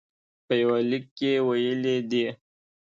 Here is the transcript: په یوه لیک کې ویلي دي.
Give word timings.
په 0.45 0.53
یوه 0.61 0.77
لیک 0.89 1.05
کې 1.17 1.31
ویلي 1.47 1.97
دي. 2.11 2.25